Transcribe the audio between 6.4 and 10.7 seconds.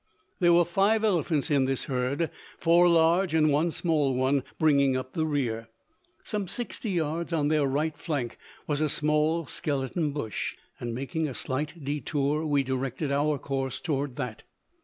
60 yards on their right flank was a small skeleton bush,